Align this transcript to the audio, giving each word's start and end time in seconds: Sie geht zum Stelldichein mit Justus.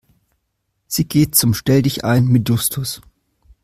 Sie 0.87 1.07
geht 1.07 1.35
zum 1.35 1.53
Stelldichein 1.53 2.25
mit 2.25 2.49
Justus. 2.49 3.03